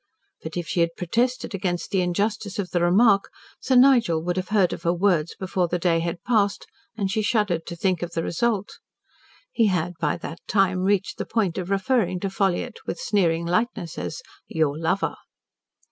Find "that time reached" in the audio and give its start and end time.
10.17-11.19